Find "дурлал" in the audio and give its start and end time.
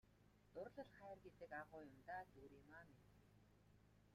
0.53-0.89